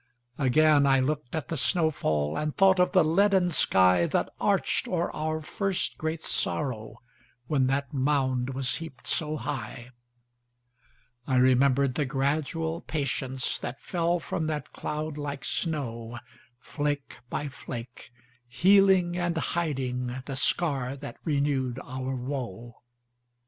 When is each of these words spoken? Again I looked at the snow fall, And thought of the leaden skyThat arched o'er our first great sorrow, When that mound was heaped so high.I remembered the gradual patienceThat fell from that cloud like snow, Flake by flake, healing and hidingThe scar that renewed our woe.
Again 0.39 0.87
I 0.87 0.99
looked 0.99 1.35
at 1.35 1.49
the 1.49 1.55
snow 1.57 1.91
fall, 1.91 2.35
And 2.35 2.57
thought 2.57 2.79
of 2.79 2.91
the 2.91 3.03
leaden 3.03 3.49
skyThat 3.49 4.29
arched 4.39 4.87
o'er 4.87 5.11
our 5.15 5.43
first 5.43 5.95
great 5.99 6.23
sorrow, 6.23 6.95
When 7.45 7.67
that 7.67 7.93
mound 7.93 8.55
was 8.55 8.77
heaped 8.77 9.05
so 9.05 9.37
high.I 9.37 11.35
remembered 11.35 11.93
the 11.93 12.05
gradual 12.05 12.81
patienceThat 12.81 13.75
fell 13.77 14.19
from 14.19 14.47
that 14.47 14.73
cloud 14.73 15.19
like 15.19 15.45
snow, 15.45 16.17
Flake 16.59 17.17
by 17.29 17.47
flake, 17.47 18.11
healing 18.47 19.15
and 19.15 19.35
hidingThe 19.35 20.35
scar 20.35 20.95
that 20.95 21.17
renewed 21.23 21.79
our 21.83 22.15
woe. 22.15 22.77